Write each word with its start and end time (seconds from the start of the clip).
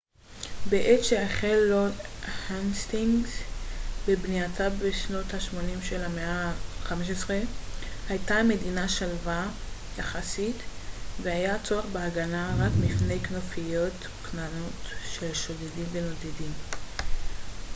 בעת 0.69 1.03
שהחל 1.03 1.59
לורד 1.69 1.91
האסטינגס 2.49 3.29
בבנייתה 4.07 4.69
בשנות 4.69 5.33
השמונים 5.33 5.81
של 5.81 6.01
המאה 6.03 6.49
ה־15 6.49 6.89
הייתה 8.09 8.35
המדינה 8.35 8.89
שלווה 8.89 9.47
יחסית 9.97 10.55
והיה 11.21 11.63
צורך 11.63 11.85
בהגנה 11.85 12.55
רק 12.59 12.71
מפני 12.85 13.19
כנופיות 13.19 13.93
קטנות 14.23 14.73
של 15.13 15.33
שודדים 15.33 15.85
נודדים 16.03 16.51